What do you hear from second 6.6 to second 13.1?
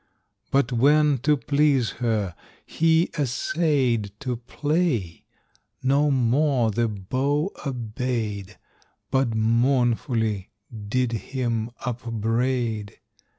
the bow obeyed, But mournfully did him upbraid.